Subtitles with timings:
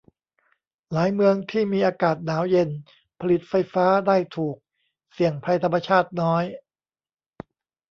[0.91, 2.69] หลายเมืองที่มีอากาศหนาวเย็น
[3.19, 4.57] ผลิตไฟฟ้าได้ถูก
[5.13, 6.43] เสี่ยงภัยธรรมชาติน้อย